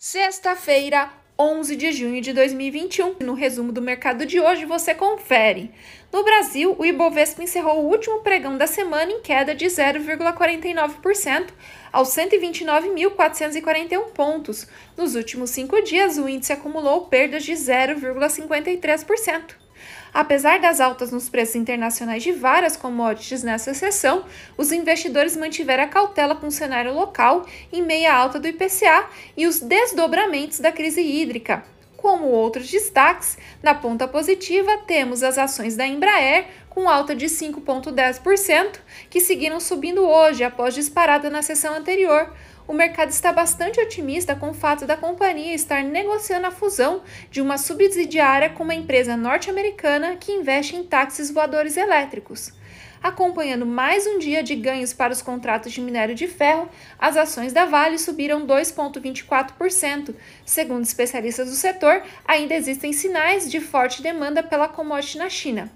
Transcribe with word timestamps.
Sexta-feira, 0.00 1.10
11 1.36 1.74
de 1.74 1.90
junho 1.90 2.20
de 2.20 2.32
2021. 2.32 3.16
No 3.18 3.34
resumo 3.34 3.72
do 3.72 3.82
mercado 3.82 4.24
de 4.24 4.38
hoje, 4.38 4.64
você 4.64 4.94
confere. 4.94 5.72
No 6.12 6.22
Brasil, 6.22 6.76
o 6.78 6.86
Ibovespa 6.86 7.42
encerrou 7.42 7.82
o 7.82 7.88
último 7.88 8.20
pregão 8.20 8.56
da 8.56 8.68
semana 8.68 9.10
em 9.10 9.20
queda 9.20 9.56
de 9.56 9.66
0,49% 9.66 11.48
aos 11.92 12.10
129.441 12.10 14.12
pontos. 14.14 14.68
Nos 14.96 15.16
últimos 15.16 15.50
cinco 15.50 15.82
dias, 15.82 16.16
o 16.16 16.28
índice 16.28 16.52
acumulou 16.52 17.08
perdas 17.08 17.42
de 17.42 17.54
0,53%. 17.54 19.67
Apesar 20.12 20.60
das 20.60 20.80
altas 20.80 21.10
nos 21.10 21.28
preços 21.28 21.56
internacionais 21.56 22.22
de 22.22 22.32
várias 22.32 22.76
commodities 22.76 23.42
nessa 23.42 23.74
sessão, 23.74 24.24
os 24.56 24.72
investidores 24.72 25.36
mantiveram 25.36 25.84
a 25.84 25.88
cautela 25.88 26.34
com 26.34 26.46
o 26.46 26.52
cenário 26.52 26.94
local 26.94 27.46
em 27.72 27.82
meia 27.82 28.14
alta 28.14 28.40
do 28.40 28.48
IPCA 28.48 29.06
e 29.36 29.46
os 29.46 29.60
desdobramentos 29.60 30.60
da 30.60 30.72
crise 30.72 31.02
hídrica. 31.02 31.62
Como 31.98 32.28
outros 32.28 32.70
destaques, 32.70 33.36
na 33.60 33.74
ponta 33.74 34.06
positiva 34.06 34.78
temos 34.86 35.24
as 35.24 35.36
ações 35.36 35.76
da 35.76 35.84
Embraer 35.84 36.46
com 36.70 36.88
alta 36.88 37.12
de 37.12 37.26
5,10%, 37.26 38.78
que 39.10 39.20
seguiram 39.20 39.58
subindo 39.58 40.06
hoje 40.06 40.44
após 40.44 40.74
disparada 40.74 41.28
na 41.28 41.42
sessão 41.42 41.74
anterior, 41.74 42.32
o 42.68 42.74
mercado 42.74 43.08
está 43.08 43.32
bastante 43.32 43.80
otimista 43.80 44.36
com 44.36 44.50
o 44.50 44.54
fato 44.54 44.86
da 44.86 44.94
companhia 44.94 45.54
estar 45.54 45.82
negociando 45.82 46.46
a 46.46 46.50
fusão 46.50 47.02
de 47.30 47.40
uma 47.40 47.56
subsidiária 47.56 48.50
com 48.50 48.62
uma 48.62 48.74
empresa 48.74 49.16
norte-americana 49.16 50.16
que 50.16 50.32
investe 50.32 50.76
em 50.76 50.84
táxis 50.84 51.30
voadores 51.30 51.78
elétricos. 51.78 52.52
Acompanhando 53.02 53.64
mais 53.64 54.06
um 54.06 54.18
dia 54.18 54.42
de 54.42 54.54
ganhos 54.54 54.92
para 54.92 55.12
os 55.12 55.22
contratos 55.22 55.72
de 55.72 55.80
minério 55.80 56.14
de 56.14 56.26
ferro, 56.26 56.68
as 56.98 57.16
ações 57.16 57.54
da 57.54 57.64
Vale 57.64 57.96
subiram 57.96 58.46
2,24%. 58.46 60.14
Segundo 60.44 60.84
especialistas 60.84 61.48
do 61.48 61.54
setor, 61.54 62.02
ainda 62.26 62.54
existem 62.54 62.92
sinais 62.92 63.50
de 63.50 63.60
forte 63.60 64.02
demanda 64.02 64.42
pela 64.42 64.68
commodity 64.68 65.16
na 65.16 65.30
China. 65.30 65.72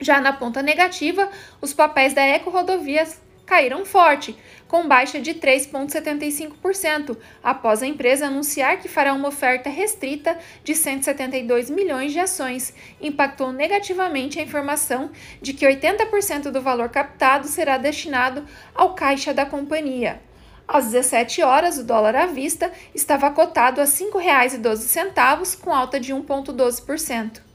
Já 0.00 0.20
na 0.20 0.32
ponta 0.32 0.62
negativa, 0.62 1.28
os 1.60 1.74
papéis 1.74 2.14
da 2.14 2.22
Eco 2.22 2.48
Rodovias 2.48 3.20
caíram 3.46 3.86
forte, 3.86 4.36
com 4.66 4.88
baixa 4.88 5.20
de 5.20 5.34
3,75%, 5.34 7.16
após 7.42 7.82
a 7.82 7.86
empresa 7.86 8.26
anunciar 8.26 8.80
que 8.80 8.88
fará 8.88 9.14
uma 9.14 9.28
oferta 9.28 9.70
restrita 9.70 10.36
de 10.64 10.74
172 10.74 11.70
milhões 11.70 12.12
de 12.12 12.18
ações. 12.18 12.74
Impactou 13.00 13.52
negativamente 13.52 14.40
a 14.40 14.42
informação 14.42 15.10
de 15.40 15.52
que 15.52 15.64
80% 15.64 16.50
do 16.50 16.60
valor 16.60 16.88
captado 16.88 17.46
será 17.46 17.78
destinado 17.78 18.44
ao 18.74 18.94
caixa 18.94 19.32
da 19.32 19.46
companhia. 19.46 20.20
Às 20.66 20.86
17 20.86 21.42
horas, 21.42 21.78
o 21.78 21.84
dólar 21.84 22.16
à 22.16 22.26
vista 22.26 22.72
estava 22.92 23.30
cotado 23.30 23.80
a 23.80 23.84
R$ 23.84 23.90
5,12, 23.90 25.60
com 25.60 25.72
alta 25.72 26.00
de 26.00 26.12
1,12%. 26.12 27.45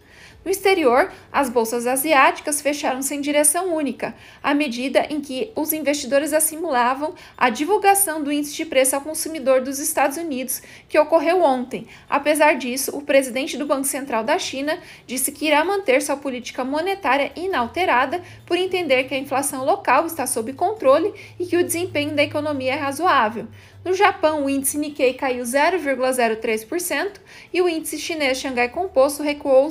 No 0.44 0.50
exterior, 0.50 1.12
as 1.32 1.50
bolsas 1.50 1.86
asiáticas 1.86 2.62
fecharam 2.62 3.04
sem 3.04 3.22
direção 3.22 3.76
única, 3.76 4.16
à 4.42 4.56
medida 4.56 5.06
em 5.08 5.22
que 5.22 5.52
os 5.56 5.72
investidores 5.72 6.34
assimilavam 6.34 7.14
a 7.38 7.52
divulgação 7.52 8.24
do 8.24 8.32
índice 8.32 8.56
de 8.56 8.66
preço 8.66 8.96
ao 8.96 9.04
consumidor 9.04 9.62
dos 9.62 9.78
Estados 9.78 10.18
Unidos, 10.18 10.64
que 10.90 10.98
ocorreu 10.98 11.44
ontem. 11.44 11.86
Apesar 12.10 12.54
disso, 12.54 12.98
o 12.98 13.04
presidente 13.04 13.56
do 13.56 13.68
Banco 13.68 13.86
Central 13.86 14.24
da 14.24 14.40
China 14.40 14.80
disse 15.06 15.32
que 15.32 15.46
irá 15.46 15.64
manter 15.64 16.02
sua 16.02 16.18
política 16.18 16.64
monetária 16.64 17.32
inalterada 17.36 18.20
por 18.44 18.58
entender 18.58 19.04
que 19.04 19.14
a 19.14 19.20
inflação 19.20 19.64
local 19.64 20.08
está 20.08 20.26
sob 20.26 20.54
controle 20.54 21.14
e 21.40 21.46
que 21.46 21.58
o 21.58 21.64
desempenho 21.64 22.16
da 22.16 22.24
economia 22.24 22.74
é 22.74 22.78
razoável. 22.78 23.48
No 23.84 23.94
Japão, 23.96 24.46
o 24.46 24.50
índice 24.50 24.78
Nikkei 24.78 25.16
caiu 25.16 25.44
0,03% 25.44 27.14
e 27.52 27.62
o 27.64 27.68
índice 27.68 27.98
chinês 27.98 28.38
Xangai 28.38 28.70
Composto 28.70 29.24
recuou 29.24 29.66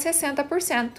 0,60%. 0.00 0.90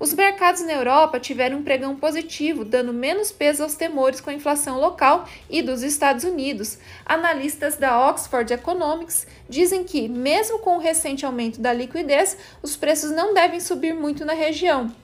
Os 0.00 0.14
mercados 0.14 0.60
na 0.62 0.74
Europa 0.74 1.18
tiveram 1.18 1.58
um 1.58 1.64
pregão 1.64 1.96
positivo, 1.96 2.64
dando 2.64 2.92
menos 2.92 3.32
peso 3.32 3.64
aos 3.64 3.74
temores 3.74 4.20
com 4.20 4.30
a 4.30 4.34
inflação 4.34 4.78
local 4.78 5.28
e 5.50 5.60
dos 5.60 5.82
Estados 5.82 6.22
Unidos. 6.22 6.78
Analistas 7.04 7.76
da 7.76 8.08
Oxford 8.08 8.52
Economics 8.52 9.26
dizem 9.48 9.82
que, 9.82 10.08
mesmo 10.08 10.60
com 10.60 10.76
o 10.76 10.80
recente 10.80 11.26
aumento 11.26 11.60
da 11.60 11.72
liquidez, 11.72 12.36
os 12.62 12.76
preços 12.76 13.10
não 13.10 13.34
devem 13.34 13.58
subir 13.58 13.92
muito 13.92 14.24
na 14.24 14.34
região. 14.34 14.94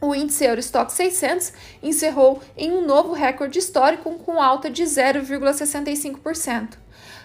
O 0.00 0.14
índice 0.14 0.44
Eurostock 0.44 0.92
600 0.92 1.52
encerrou 1.82 2.40
em 2.56 2.70
um 2.72 2.86
novo 2.86 3.12
recorde 3.12 3.58
histórico 3.58 4.12
com 4.20 4.40
alta 4.40 4.70
de 4.70 4.84
0,65%. 4.84 6.78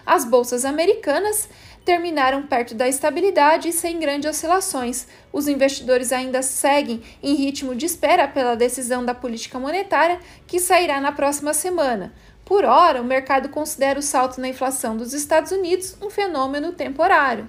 As 0.04 0.24
bolsas 0.24 0.64
americanas 0.64 1.48
terminaram 1.84 2.46
perto 2.46 2.74
da 2.74 2.88
estabilidade 2.88 3.68
e 3.68 3.72
sem 3.72 4.00
grandes 4.00 4.28
oscilações. 4.28 5.06
Os 5.32 5.46
investidores 5.46 6.12
ainda 6.12 6.42
seguem 6.42 7.02
em 7.22 7.34
ritmo 7.34 7.74
de 7.74 7.86
espera 7.86 8.26
pela 8.26 8.56
decisão 8.56 9.04
da 9.04 9.14
política 9.14 9.58
monetária, 9.58 10.18
que 10.46 10.58
sairá 10.58 11.00
na 11.00 11.12
próxima 11.12 11.54
semana. 11.54 12.12
Por 12.44 12.64
hora, 12.64 13.00
o 13.00 13.04
mercado 13.04 13.48
considera 13.48 13.98
o 13.98 14.02
salto 14.02 14.40
na 14.40 14.48
inflação 14.48 14.96
dos 14.96 15.14
Estados 15.14 15.52
Unidos 15.52 15.96
um 16.02 16.10
fenômeno 16.10 16.72
temporário. 16.72 17.48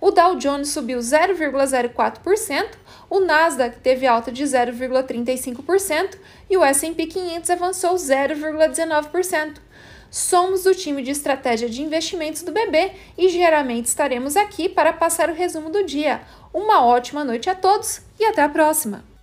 O 0.00 0.10
Dow 0.10 0.36
Jones 0.36 0.68
subiu 0.68 0.98
0,04%, 0.98 2.68
o 3.08 3.20
Nasdaq 3.20 3.78
teve 3.80 4.06
alta 4.06 4.30
de 4.30 4.44
0,35% 4.44 6.18
e 6.50 6.56
o 6.56 6.64
S&P 6.64 7.06
500 7.06 7.50
avançou 7.50 7.94
0,19%. 7.94 9.56
Somos 10.10 10.64
do 10.64 10.74
time 10.74 11.02
de 11.02 11.10
estratégia 11.10 11.68
de 11.68 11.82
investimentos 11.82 12.42
do 12.42 12.52
BB 12.52 12.92
e 13.18 13.28
geralmente 13.28 13.86
estaremos 13.86 14.36
aqui 14.36 14.68
para 14.68 14.92
passar 14.92 15.28
o 15.28 15.34
resumo 15.34 15.70
do 15.70 15.84
dia. 15.84 16.20
Uma 16.54 16.84
ótima 16.84 17.24
noite 17.24 17.50
a 17.50 17.54
todos 17.54 18.02
e 18.18 18.24
até 18.24 18.42
a 18.42 18.48
próxima! 18.48 19.15